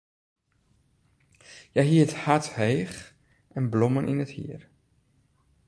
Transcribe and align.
Hja 1.71 1.81
hie 1.87 2.01
it 2.05 2.13
hart 2.23 2.45
heech 2.57 2.99
en 3.57 3.65
blommen 3.73 4.09
yn 4.11 4.23
it 4.25 4.35
hier. 4.37 4.61